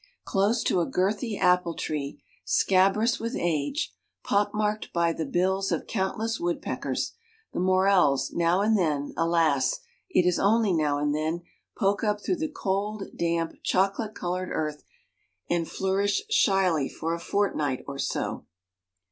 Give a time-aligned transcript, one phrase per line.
[0.25, 3.93] Close to a girthy apple tree, scabrous with age,
[4.23, 7.13] pock marked by the bills of countless woodpeckers,
[7.53, 11.43] the Morels, now and then— alas, it is only now and then—
[11.77, 14.83] poke up through the cold, damp, chocolate colored earth
[15.51, 18.45] and flour ish shyly for a fortnight or so.